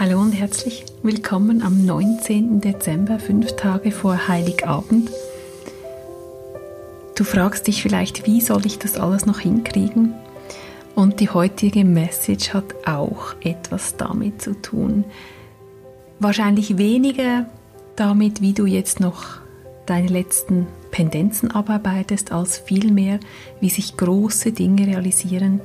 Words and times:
Hallo 0.00 0.20
und 0.20 0.30
herzlich 0.30 0.84
willkommen 1.02 1.60
am 1.60 1.84
19. 1.84 2.60
Dezember, 2.60 3.18
fünf 3.18 3.56
Tage 3.56 3.90
vor 3.90 4.28
Heiligabend. 4.28 5.10
Du 7.16 7.24
fragst 7.24 7.66
dich 7.66 7.82
vielleicht, 7.82 8.24
wie 8.24 8.40
soll 8.40 8.64
ich 8.64 8.78
das 8.78 8.96
alles 8.96 9.26
noch 9.26 9.40
hinkriegen? 9.40 10.14
Und 10.94 11.18
die 11.18 11.30
heutige 11.30 11.84
Message 11.84 12.54
hat 12.54 12.86
auch 12.86 13.34
etwas 13.42 13.96
damit 13.96 14.40
zu 14.40 14.54
tun. 14.62 15.02
Wahrscheinlich 16.20 16.78
weniger 16.78 17.46
damit, 17.96 18.40
wie 18.40 18.52
du 18.52 18.66
jetzt 18.66 19.00
noch 19.00 19.24
deine 19.86 20.06
letzten 20.06 20.68
Pendenzen 20.92 21.50
abarbeitest, 21.50 22.30
als 22.30 22.56
vielmehr, 22.56 23.18
wie 23.60 23.70
sich 23.70 23.96
große 23.96 24.52
Dinge 24.52 24.86
realisieren, 24.86 25.60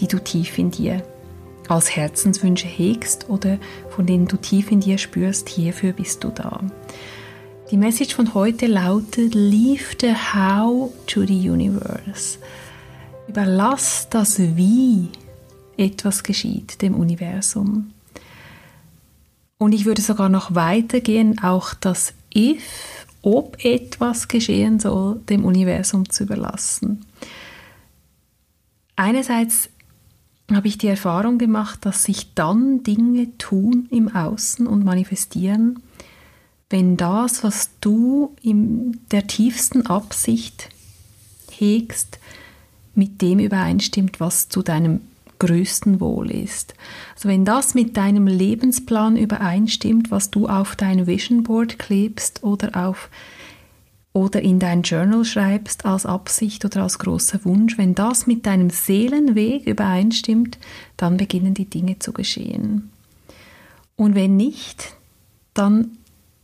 die 0.00 0.08
du 0.08 0.18
tief 0.18 0.58
in 0.58 0.72
dir 0.72 1.04
als 1.70 1.94
Herzenswünsche 1.94 2.66
hegst 2.66 3.28
oder 3.28 3.58
von 3.90 4.06
denen 4.06 4.26
du 4.26 4.36
tief 4.36 4.70
in 4.70 4.80
dir 4.80 4.98
spürst, 4.98 5.48
hierfür 5.48 5.92
bist 5.92 6.24
du 6.24 6.30
da. 6.30 6.60
Die 7.70 7.76
Message 7.76 8.14
von 8.14 8.34
heute 8.34 8.66
lautet, 8.66 9.34
Leave 9.34 9.96
the 10.00 10.12
How 10.12 10.92
to 11.06 11.24
the 11.24 11.50
Universe. 11.50 12.38
Überlass 13.28 14.08
das 14.10 14.40
Wie 14.40 15.08
etwas 15.76 16.24
geschieht 16.24 16.82
dem 16.82 16.94
Universum. 16.94 17.92
Und 19.58 19.72
ich 19.72 19.84
würde 19.84 20.02
sogar 20.02 20.28
noch 20.28 20.54
weitergehen, 20.54 21.38
auch 21.42 21.74
das 21.74 22.12
If, 22.34 23.06
ob 23.22 23.64
etwas 23.64 24.26
geschehen 24.26 24.80
soll, 24.80 25.20
dem 25.28 25.44
Universum 25.44 26.08
zu 26.10 26.24
überlassen. 26.24 27.04
Einerseits 28.96 29.68
habe 30.56 30.68
ich 30.68 30.78
die 30.78 30.88
Erfahrung 30.88 31.38
gemacht, 31.38 31.80
dass 31.84 32.04
sich 32.04 32.34
dann 32.34 32.82
Dinge 32.82 33.36
tun 33.38 33.88
im 33.90 34.14
Außen 34.14 34.66
und 34.66 34.84
manifestieren, 34.84 35.82
wenn 36.68 36.96
das, 36.96 37.42
was 37.42 37.70
du 37.80 38.34
in 38.42 39.00
der 39.10 39.26
tiefsten 39.26 39.86
Absicht 39.86 40.68
hegst, 41.50 42.18
mit 42.94 43.22
dem 43.22 43.38
übereinstimmt, 43.38 44.20
was 44.20 44.48
zu 44.48 44.62
deinem 44.62 45.00
größten 45.40 46.00
Wohl 46.00 46.30
ist. 46.30 46.74
Also 47.14 47.28
wenn 47.28 47.44
das 47.44 47.74
mit 47.74 47.96
deinem 47.96 48.26
Lebensplan 48.26 49.16
übereinstimmt, 49.16 50.10
was 50.10 50.30
du 50.30 50.46
auf 50.48 50.76
dein 50.76 51.06
Vision 51.06 51.42
Board 51.42 51.78
klebst 51.78 52.44
oder 52.44 52.86
auf 52.86 53.08
oder 54.12 54.42
in 54.42 54.58
dein 54.58 54.82
Journal 54.82 55.24
schreibst 55.24 55.84
als 55.84 56.04
Absicht 56.04 56.64
oder 56.64 56.82
als 56.82 56.98
großer 56.98 57.44
Wunsch, 57.44 57.78
wenn 57.78 57.94
das 57.94 58.26
mit 58.26 58.46
deinem 58.46 58.70
Seelenweg 58.70 59.66
übereinstimmt, 59.66 60.58
dann 60.96 61.16
beginnen 61.16 61.54
die 61.54 61.70
Dinge 61.70 61.98
zu 62.00 62.12
geschehen. 62.12 62.90
Und 63.96 64.14
wenn 64.14 64.36
nicht, 64.36 64.94
dann 65.54 65.98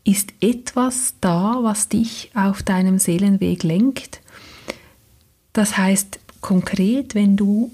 ist 0.04 0.32
etwas 0.40 1.14
da, 1.20 1.58
was 1.62 1.88
dich 1.88 2.30
auf 2.34 2.62
deinem 2.62 2.98
Seelenweg 2.98 3.64
lenkt. 3.64 4.20
Das 5.52 5.76
heißt 5.76 6.20
konkret, 6.40 7.16
wenn 7.16 7.36
du 7.36 7.72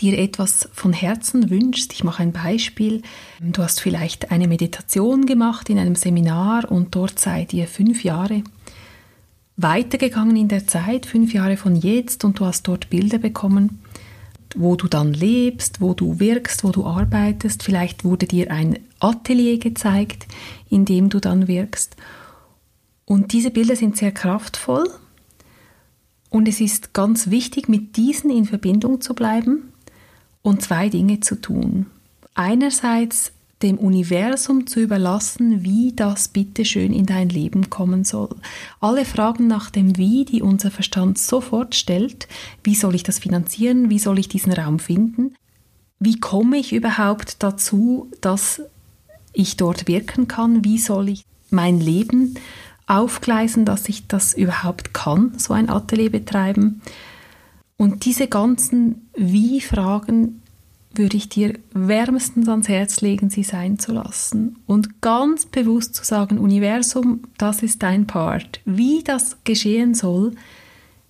dir 0.00 0.18
etwas 0.18 0.68
von 0.72 0.92
Herzen 0.92 1.50
wünschst, 1.50 1.92
ich 1.92 2.04
mache 2.04 2.22
ein 2.22 2.32
Beispiel, 2.32 3.02
du 3.40 3.62
hast 3.62 3.80
vielleicht 3.80 4.30
eine 4.30 4.48
Meditation 4.48 5.26
gemacht 5.26 5.68
in 5.68 5.78
einem 5.78 5.96
Seminar 5.96 6.70
und 6.70 6.94
dort 6.94 7.18
seid 7.18 7.52
ihr 7.52 7.66
fünf 7.66 8.04
Jahre 8.04 8.42
weitergegangen 9.58 10.36
in 10.36 10.48
der 10.48 10.66
Zeit, 10.66 11.04
fünf 11.04 11.34
Jahre 11.34 11.56
von 11.56 11.76
jetzt, 11.76 12.24
und 12.24 12.38
du 12.38 12.46
hast 12.46 12.66
dort 12.66 12.88
Bilder 12.88 13.18
bekommen, 13.18 13.82
wo 14.56 14.76
du 14.76 14.88
dann 14.88 15.12
lebst, 15.12 15.80
wo 15.80 15.92
du 15.92 16.20
wirkst, 16.20 16.64
wo 16.64 16.70
du 16.70 16.86
arbeitest. 16.86 17.62
Vielleicht 17.62 18.04
wurde 18.04 18.26
dir 18.26 18.50
ein 18.50 18.78
Atelier 19.00 19.58
gezeigt, 19.58 20.26
in 20.70 20.84
dem 20.84 21.10
du 21.10 21.20
dann 21.20 21.48
wirkst. 21.48 21.96
Und 23.04 23.32
diese 23.32 23.50
Bilder 23.50 23.76
sind 23.76 23.96
sehr 23.96 24.12
kraftvoll. 24.12 24.88
Und 26.30 26.46
es 26.46 26.60
ist 26.60 26.94
ganz 26.94 27.30
wichtig, 27.30 27.68
mit 27.68 27.96
diesen 27.96 28.30
in 28.30 28.44
Verbindung 28.44 29.00
zu 29.00 29.14
bleiben 29.14 29.72
und 30.42 30.62
zwei 30.62 30.88
Dinge 30.88 31.20
zu 31.20 31.40
tun. 31.40 31.86
Einerseits 32.34 33.32
dem 33.62 33.78
Universum 33.78 34.66
zu 34.66 34.80
überlassen, 34.80 35.64
wie 35.64 35.92
das 35.94 36.28
bitte 36.28 36.64
schön 36.64 36.92
in 36.92 37.06
dein 37.06 37.28
Leben 37.28 37.70
kommen 37.70 38.04
soll. 38.04 38.36
Alle 38.80 39.04
Fragen 39.04 39.48
nach 39.48 39.70
dem 39.70 39.96
Wie, 39.96 40.24
die 40.24 40.42
unser 40.42 40.70
Verstand 40.70 41.18
sofort 41.18 41.74
stellt, 41.74 42.28
wie 42.62 42.74
soll 42.74 42.94
ich 42.94 43.02
das 43.02 43.18
finanzieren, 43.18 43.90
wie 43.90 43.98
soll 43.98 44.18
ich 44.18 44.28
diesen 44.28 44.52
Raum 44.52 44.78
finden, 44.78 45.34
wie 45.98 46.20
komme 46.20 46.58
ich 46.58 46.72
überhaupt 46.72 47.42
dazu, 47.42 48.08
dass 48.20 48.62
ich 49.32 49.56
dort 49.56 49.88
wirken 49.88 50.28
kann, 50.28 50.64
wie 50.64 50.78
soll 50.78 51.08
ich 51.08 51.24
mein 51.50 51.80
Leben 51.80 52.34
aufgleisen, 52.86 53.64
dass 53.64 53.88
ich 53.88 54.06
das 54.06 54.34
überhaupt 54.34 54.94
kann, 54.94 55.32
so 55.36 55.52
ein 55.52 55.68
Atelier 55.68 56.10
betreiben. 56.10 56.80
Und 57.76 58.04
diese 58.04 58.28
ganzen 58.28 59.08
Wie-Fragen 59.16 60.42
würde 60.98 61.16
ich 61.16 61.28
dir 61.28 61.54
wärmstens 61.72 62.48
ans 62.48 62.68
Herz 62.68 63.00
legen, 63.00 63.30
sie 63.30 63.42
sein 63.42 63.78
zu 63.78 63.92
lassen 63.92 64.56
und 64.66 65.00
ganz 65.00 65.46
bewusst 65.46 65.94
zu 65.94 66.04
sagen, 66.04 66.38
Universum, 66.38 67.22
das 67.38 67.62
ist 67.62 67.82
dein 67.82 68.06
Part. 68.06 68.60
Wie 68.64 69.02
das 69.04 69.38
geschehen 69.44 69.94
soll, 69.94 70.32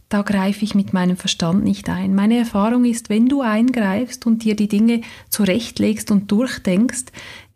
da 0.09 0.23
greife 0.23 0.65
ich 0.65 0.75
mit 0.75 0.93
meinem 0.93 1.17
Verstand 1.17 1.65
nicht 1.65 1.89
ein. 1.91 2.15
Meine 2.15 2.39
Erfahrung 2.39 2.85
ist, 2.85 3.11
wenn 3.11 3.27
du 3.27 3.43
eingreifst 3.43 4.27
und 4.27 4.43
dir 4.45 4.57
die 4.57 4.69
Dinge 4.69 5.03
zurechtlegst 5.29 6.11
und 6.11 6.31
durchdenkst, 6.31 7.07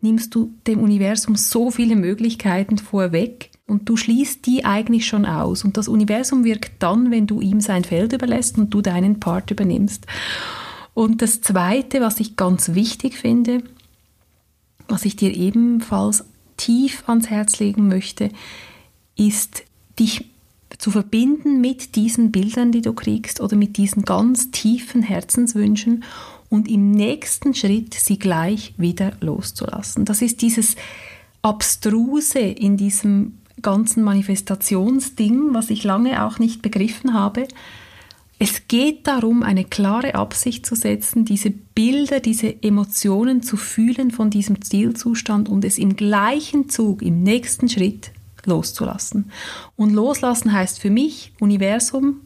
nimmst 0.02 0.34
du 0.34 0.52
dem 0.66 0.80
Universum 0.80 1.36
so 1.36 1.70
viele 1.70 1.96
Möglichkeiten 1.96 2.76
vorweg 2.76 3.50
und 3.66 3.88
du 3.88 3.96
schließt 3.96 4.44
die 4.44 4.64
eigentlich 4.64 5.06
schon 5.06 5.24
aus. 5.24 5.64
Und 5.64 5.76
das 5.76 5.88
Universum 5.88 6.44
wirkt 6.44 6.72
dann, 6.80 7.10
wenn 7.10 7.26
du 7.26 7.40
ihm 7.40 7.60
sein 7.60 7.84
Feld 7.84 8.12
überlässt 8.12 8.58
und 8.58 8.68
du 8.74 8.82
deinen 8.82 9.18
Part 9.18 9.50
übernimmst. 9.50 10.06
Und 10.94 11.22
das 11.22 11.40
Zweite, 11.40 12.00
was 12.00 12.20
ich 12.20 12.36
ganz 12.36 12.74
wichtig 12.74 13.16
finde, 13.16 13.62
was 14.88 15.04
ich 15.04 15.16
dir 15.16 15.34
ebenfalls 15.34 16.24
tief 16.56 17.04
ans 17.08 17.30
Herz 17.30 17.58
legen 17.60 17.88
möchte, 17.88 18.30
ist 19.16 19.64
dich 19.98 20.26
zu 20.78 20.90
verbinden 20.90 21.60
mit 21.60 21.96
diesen 21.96 22.32
Bildern, 22.32 22.72
die 22.72 22.82
du 22.82 22.92
kriegst 22.92 23.40
oder 23.40 23.56
mit 23.56 23.76
diesen 23.76 24.04
ganz 24.04 24.50
tiefen 24.50 25.02
Herzenswünschen 25.02 26.04
und 26.48 26.68
im 26.68 26.90
nächsten 26.90 27.54
Schritt 27.54 27.94
sie 27.94 28.18
gleich 28.18 28.74
wieder 28.76 29.12
loszulassen. 29.20 30.04
Das 30.04 30.22
ist 30.22 30.42
dieses 30.42 30.76
Abstruse 31.40 32.38
in 32.38 32.76
diesem 32.76 33.38
ganzen 33.62 34.02
Manifestationsding, 34.02 35.54
was 35.54 35.70
ich 35.70 35.84
lange 35.84 36.24
auch 36.24 36.38
nicht 36.38 36.62
begriffen 36.62 37.14
habe, 37.14 37.46
es 38.42 38.66
geht 38.66 39.06
darum, 39.06 39.44
eine 39.44 39.64
klare 39.64 40.16
Absicht 40.16 40.66
zu 40.66 40.74
setzen, 40.74 41.24
diese 41.24 41.50
Bilder, 41.50 42.18
diese 42.18 42.60
Emotionen 42.64 43.40
zu 43.40 43.56
fühlen 43.56 44.10
von 44.10 44.30
diesem 44.30 44.62
Zielzustand 44.62 45.48
und 45.48 45.64
es 45.64 45.78
im 45.78 45.94
gleichen 45.94 46.68
Zug, 46.68 47.02
im 47.02 47.22
nächsten 47.22 47.68
Schritt 47.68 48.10
loszulassen. 48.44 49.30
Und 49.76 49.92
loslassen 49.92 50.52
heißt 50.52 50.80
für 50.80 50.90
mich, 50.90 51.32
Universum, 51.38 52.20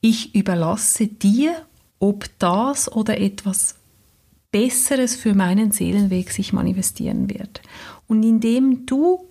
ich 0.00 0.36
überlasse 0.36 1.08
dir, 1.08 1.56
ob 1.98 2.26
das 2.38 2.92
oder 2.92 3.20
etwas 3.20 3.74
Besseres 4.52 5.16
für 5.16 5.34
meinen 5.34 5.72
Seelenweg 5.72 6.30
sich 6.30 6.52
manifestieren 6.52 7.28
wird. 7.28 7.60
Und 8.06 8.22
indem 8.22 8.86
du 8.86 9.26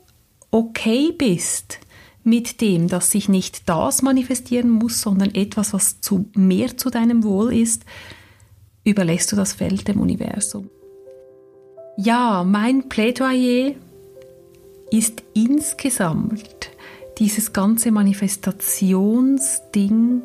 okay 0.52 1.14
bist, 1.18 1.80
mit 2.24 2.62
dem, 2.62 2.88
dass 2.88 3.12
sich 3.12 3.28
nicht 3.30 3.70
das 3.70 4.02
manifestieren 4.02 4.70
muss, 4.70 5.02
sondern 5.02 5.36
etwas, 5.36 5.74
was 5.74 6.02
zu 6.02 6.26
mehr 6.36 6.76
zu 6.78 6.90
deinem 6.90 7.24
Wohl 7.24 7.54
ist, 7.54 7.84
überlässt 8.84 9.32
du 9.32 9.36
das 9.36 9.54
Feld 9.54 9.88
dem 9.88 10.00
Universum. 10.00 10.72
Ja, 11.98 12.44
mein 12.44 12.90
Plädoyer 12.90 13.76
ist 14.92 15.22
insgesamt 15.34 16.72
dieses 17.18 17.54
ganze 17.54 17.92
Manifestationsding 17.92 20.22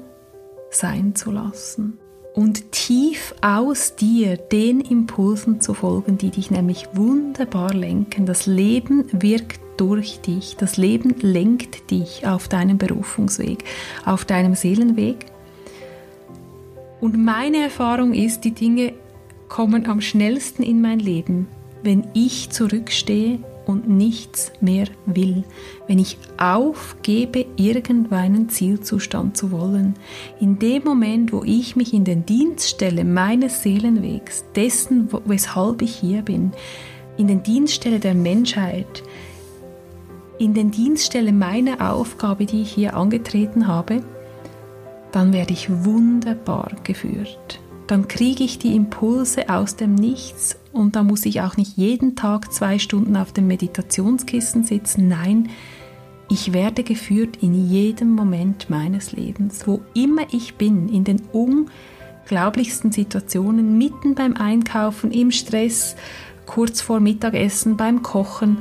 sein 0.71 1.15
zu 1.15 1.31
lassen 1.31 1.99
und 2.37 2.71
tief 2.71 3.35
aus 3.41 3.97
dir 3.97 4.37
den 4.37 4.83
Impulsen 4.83 5.63
zu 5.63 5.73
folgen, 5.73 6.19
die 6.19 6.31
dich 6.31 6.51
nämlich 6.51 6.87
wunderbar 6.93 7.73
lenken. 7.73 8.27
Das 8.27 8.47
Leben 8.47 9.07
wirkt 9.11 9.61
durch 9.79 10.21
dich. 10.21 10.55
Das 10.57 10.77
Leben 10.77 11.15
lenkt 11.21 11.91
dich 11.91 12.27
auf 12.27 12.47
deinem 12.49 12.77
Berufungsweg, 12.77 13.65
auf 14.05 14.27
deinem 14.27 14.55
Seelenweg. 14.55 15.27
Und 17.01 17.17
meine 17.17 17.63
Erfahrung 17.63 18.13
ist, 18.13 18.43
die 18.43 18.53
Dinge 18.53 18.93
kommen 19.49 19.87
am 19.87 20.03
schnellsten 20.03 20.63
in 20.63 20.83
mein 20.83 20.99
Leben, 20.99 21.49
wenn 21.83 22.07
ich 22.13 22.51
zurückstehe 22.51 23.39
und 23.67 23.89
nichts 23.89 24.53
mehr 24.61 24.87
will, 25.05 25.45
wenn 25.87 25.99
ich 25.99 26.17
aufgebe, 26.39 27.45
irgendeinen 27.57 28.49
Zielzustand 28.49 29.37
zu 29.37 29.51
wollen. 29.51 29.95
In 30.41 30.59
dem 30.59 30.85
Moment, 30.85 31.33
wo 31.33 31.43
ich 31.45 31.77
mich 31.77 31.93
in 31.93 32.05
den 32.05 32.25
Dienst 32.25 32.71
stelle 32.71 33.05
meines 33.05 33.63
Seelenwegs, 33.63 34.45
dessen, 34.55 35.09
weshalb 35.25 35.83
ich 35.83 35.97
hier 35.97 36.23
bin, 36.23 36.53
in 37.17 37.27
den 37.27 37.43
Dienst 37.43 37.75
stelle 37.75 37.99
der 37.99 38.15
Menschheit, 38.15 39.03
in 40.39 40.55
den 40.55 40.71
Dienst 40.71 41.07
stelle 41.07 41.33
meiner 41.33 41.93
Aufgabe, 41.93 42.45
die 42.45 42.63
ich 42.63 42.73
hier 42.73 42.95
angetreten 42.95 43.67
habe, 43.67 44.03
dann 45.13 45.33
werde 45.33 45.55
ich 45.55 45.71
wunderbar 45.85 46.73
geführt. 46.85 47.59
Dann 47.87 48.07
kriege 48.07 48.45
ich 48.45 48.59
die 48.59 48.77
Impulse 48.77 49.49
aus 49.49 49.77
dem 49.77 49.95
Nichts 49.95 50.59
und 50.77 50.97
da 50.97 51.03
muss 51.03 51.27
ich 51.27 51.41
auch 51.41 51.57
nicht 51.57 51.77
jeden 51.77 52.17
Tag 52.17 52.53
zwei 52.53 52.79
Stunden 52.79 53.17
auf 53.17 53.33
dem 53.33 53.47
Meditationskissen 53.47 54.65
sitzen. 54.65 55.09
Nein, 55.09 55.49
ich 56.29 56.53
werde 56.53 56.83
geführt 56.83 57.39
in 57.41 57.69
jedem 57.69 58.11
Moment 58.11 58.69
meines 58.69 59.13
Lebens, 59.13 59.67
wo 59.67 59.81
immer 59.95 60.23
ich 60.33 60.57
bin, 60.57 60.89
in 60.89 61.05
den 61.05 61.23
unglaublichsten 61.33 62.93
Situationen, 62.93 63.79
mitten 63.79 64.15
beim 64.15 64.37
Einkaufen, 64.37 65.11
im 65.11 65.31
Stress, 65.31 65.97
kurz 66.47 66.81
vor 66.81 67.01
Mittagessen, 67.01 67.77
beim 67.77 68.03
Kochen 68.03 68.59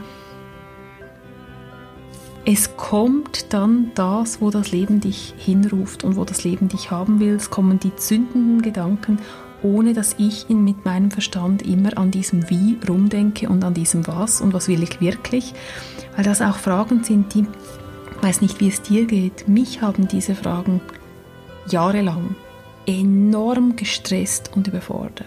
es 2.47 2.77
kommt 2.77 3.53
dann 3.53 3.91
das, 3.95 4.39
wo 4.39 4.51
das 4.51 4.71
Leben 4.71 4.99
dich 4.99 5.33
hinruft 5.35 6.03
und 6.03 6.15
wo 6.15 6.25
das 6.25 6.43
Leben 6.43 6.69
dich 6.69 6.91
haben 6.91 7.19
will. 7.19 7.33
Es 7.33 7.49
kommen 7.49 7.79
die 7.79 7.95
zündenden 7.95 8.61
Gedanken, 8.61 9.17
ohne 9.65 9.93
dass 9.93 10.15
ich 10.19 10.47
ihn 10.49 10.63
mit 10.63 10.85
meinem 10.85 11.09
Verstand 11.09 11.63
immer 11.63 11.97
an 11.97 12.11
diesem 12.11 12.49
Wie 12.49 12.77
rumdenke 12.87 13.49
und 13.49 13.63
an 13.63 13.73
diesem 13.73 14.05
Was 14.05 14.39
und 14.39 14.53
was 14.53 14.67
will 14.67 14.83
ich 14.83 15.01
wirklich. 15.01 15.53
Weil 16.15 16.23
das 16.23 16.41
auch 16.41 16.57
Fragen 16.57 17.03
sind, 17.03 17.33
die, 17.33 17.47
ich 18.15 18.23
weiß 18.23 18.41
nicht, 18.41 18.59
wie 18.59 18.67
es 18.67 18.83
dir 18.83 19.05
geht, 19.05 19.47
mich 19.47 19.81
haben 19.81 20.07
diese 20.07 20.35
Fragen 20.35 20.81
jahrelang 21.67 22.35
enorm 22.85 23.75
gestresst 23.75 24.51
und 24.55 24.67
überfordert. 24.67 25.25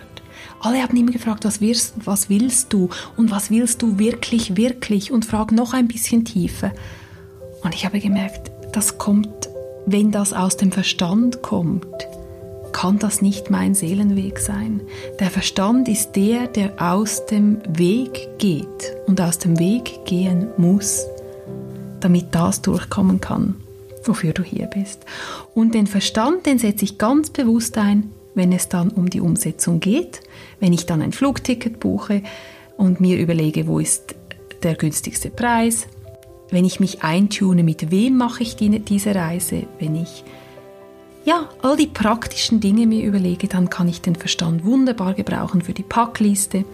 Alle 0.61 0.83
haben 0.83 0.97
immer 0.97 1.11
gefragt, 1.11 1.45
was, 1.45 1.61
wirst, 1.61 1.95
was 2.05 2.31
willst 2.31 2.73
du 2.73 2.91
und 3.17 3.33
was 3.33 3.51
willst 3.51 3.83
du 3.83 3.99
wirklich, 3.99 4.57
wirklich 4.57 5.11
und 5.11 5.25
frag 5.25 5.51
noch 5.51 5.75
ein 5.75 5.89
bisschen 5.89 6.25
tiefer. 6.25 6.71
Und 7.65 7.75
ich 7.75 7.85
habe 7.85 7.99
gemerkt, 7.99 8.53
das 8.73 8.99
kommt, 8.99 9.49
wenn 9.87 10.13
das 10.13 10.33
aus 10.33 10.57
dem 10.57 10.71
Verstand 10.71 11.43
kommt, 11.43 11.87
kann 12.79 13.01
das 13.01 13.23
nicht 13.23 13.51
mein 13.51 13.75
Seelenweg 13.75 14.39
sein. 14.39 14.83
Der 15.19 15.31
Verstand 15.31 15.89
ist 15.89 16.13
der, 16.13 16.47
der 16.47 16.81
aus 16.81 17.27
dem 17.27 17.59
Weg 17.77 18.39
geht 18.39 18.95
und 19.09 19.21
aus 19.21 19.39
dem 19.39 19.59
Weg 19.59 20.05
gehen 20.05 20.47
muss, 20.59 21.05
damit 21.99 22.27
das 22.37 22.63
durchkommen 22.63 23.21
kann, 23.21 23.57
wofür 24.05 24.33
du 24.33 24.45
hier 24.45 24.67
bist. 24.67 25.05
Und 25.57 25.75
den 25.75 25.89
Verstand, 25.89 26.47
den 26.47 26.61
setze 26.61 26.85
ich 26.85 26.99
ganz 26.99 27.31
bewusst 27.31 27.77
ein, 27.79 28.13
wenn 28.37 28.53
es 28.53 28.69
dann 28.69 28.91
um 28.91 29.11
die 29.11 29.21
Umsetzung 29.21 29.81
geht, 29.81 30.21
wenn 30.61 30.73
ich 30.73 30.87
dann 30.87 31.03
ein 31.03 31.11
Flugticket 31.11 31.81
buche 31.81 32.23
und 32.77 33.01
mir 33.01 33.19
überlege, 33.19 33.67
wo 33.67 33.81
ist 33.81 34.15
der 34.63 34.77
günstigste 34.77 35.31
Preis, 35.31 35.89
wenn 36.53 36.65
ich 36.65 36.79
mich 36.79 37.03
eintune, 37.03 37.65
mit 37.65 37.91
wem 37.91 38.17
mache 38.19 38.45
ich 38.45 38.55
die, 38.55 38.79
diese 38.79 39.17
Reise, 39.17 39.65
wenn 39.81 39.97
ich 39.97 40.23
ja, 41.29 41.47
all 41.61 41.77
die 41.77 41.89
praktischen 41.89 42.59
Dinge 42.59 42.87
mir 42.87 43.05
überlege, 43.05 43.49
dann 43.49 43.69
kann 43.69 43.87
ich 43.87 44.01
den 44.01 44.17
Verstand 44.17 44.65
wunderbar 44.65 45.13
gebrauchen 45.13 45.61
für 45.61 45.75
die 45.75 45.83
Packliste, 45.83 46.65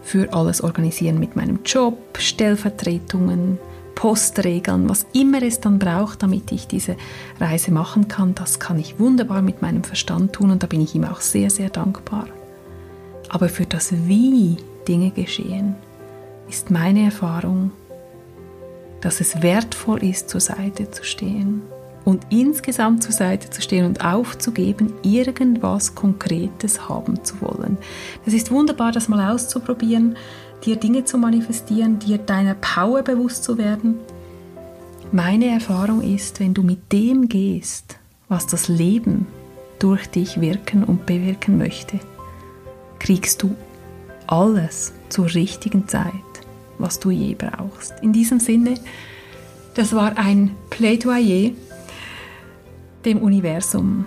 für 0.00 0.32
alles 0.32 0.62
organisieren 0.62 1.20
mit 1.20 1.36
meinem 1.36 1.58
Job, 1.62 2.16
Stellvertretungen, 2.16 3.58
Postregeln, 3.94 4.88
was 4.88 5.04
immer 5.12 5.42
es 5.42 5.60
dann 5.60 5.78
braucht, 5.78 6.22
damit 6.22 6.50
ich 6.52 6.66
diese 6.66 6.96
Reise 7.38 7.70
machen 7.70 8.08
kann, 8.08 8.34
das 8.34 8.58
kann 8.58 8.78
ich 8.78 8.98
wunderbar 8.98 9.42
mit 9.42 9.60
meinem 9.60 9.84
Verstand 9.84 10.32
tun 10.32 10.52
und 10.52 10.62
da 10.62 10.66
bin 10.66 10.80
ich 10.80 10.94
ihm 10.94 11.04
auch 11.04 11.20
sehr, 11.20 11.50
sehr 11.50 11.68
dankbar. 11.68 12.28
Aber 13.28 13.50
für 13.50 13.66
das 13.66 13.92
Wie 13.92 14.56
Dinge 14.86 15.10
geschehen, 15.10 15.74
ist 16.48 16.70
meine 16.70 17.04
Erfahrung, 17.04 17.72
dass 19.02 19.20
es 19.20 19.42
wertvoll 19.42 20.02
ist, 20.02 20.30
zur 20.30 20.40
Seite 20.40 20.90
zu 20.90 21.04
stehen 21.04 21.60
und 22.08 22.26
insgesamt 22.30 23.02
zur 23.02 23.12
Seite 23.12 23.50
zu 23.50 23.60
stehen 23.60 23.84
und 23.84 24.02
aufzugeben, 24.02 24.94
irgendwas 25.02 25.94
Konkretes 25.94 26.88
haben 26.88 27.22
zu 27.22 27.40
wollen. 27.42 27.76
Es 28.24 28.32
ist 28.32 28.50
wunderbar, 28.50 28.92
das 28.92 29.08
mal 29.08 29.30
auszuprobieren, 29.30 30.16
dir 30.64 30.76
Dinge 30.76 31.04
zu 31.04 31.18
manifestieren, 31.18 31.98
dir 31.98 32.16
deiner 32.16 32.54
Power 32.54 33.02
bewusst 33.02 33.44
zu 33.44 33.58
werden. 33.58 33.96
Meine 35.12 35.48
Erfahrung 35.48 36.00
ist, 36.00 36.40
wenn 36.40 36.54
du 36.54 36.62
mit 36.62 36.92
dem 36.92 37.28
gehst, 37.28 37.98
was 38.28 38.46
das 38.46 38.68
Leben 38.68 39.26
durch 39.78 40.08
dich 40.08 40.40
wirken 40.40 40.84
und 40.84 41.04
bewirken 41.04 41.58
möchte, 41.58 42.00
kriegst 42.98 43.42
du 43.42 43.54
alles 44.26 44.94
zur 45.10 45.26
richtigen 45.34 45.88
Zeit 45.88 46.12
was 46.78 47.00
du 47.00 47.10
je 47.10 47.34
brauchst. 47.34 47.94
In 48.02 48.12
diesem 48.12 48.40
Sinne, 48.40 48.74
das 49.74 49.92
war 49.92 50.16
ein 50.16 50.52
Plädoyer 50.70 51.50
dem 53.04 53.18
Universum, 53.18 54.04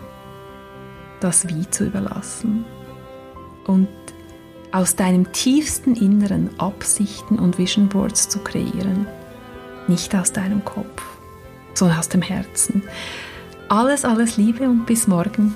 das 1.19 1.47
Wie 1.47 1.69
zu 1.69 1.85
überlassen 1.85 2.65
und 3.65 3.88
aus 4.71 4.95
deinem 4.95 5.31
tiefsten 5.31 5.95
Inneren 5.95 6.49
Absichten 6.59 7.38
und 7.39 7.57
Vision 7.57 7.89
Boards 7.89 8.29
zu 8.29 8.39
kreieren. 8.39 9.05
Nicht 9.88 10.15
aus 10.15 10.31
deinem 10.31 10.63
Kopf, 10.63 11.03
sondern 11.73 11.99
aus 11.99 12.09
dem 12.09 12.21
Herzen. 12.21 12.83
Alles, 13.67 14.05
alles 14.05 14.38
Liebe 14.38 14.63
und 14.63 14.85
bis 14.85 15.07
morgen, 15.07 15.53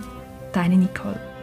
deine 0.53 0.77
Nicole. 0.77 1.34